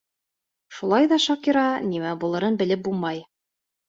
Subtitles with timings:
[0.77, 3.21] —Шулай ҙа, Шакира, нимә булырын белеп булмай.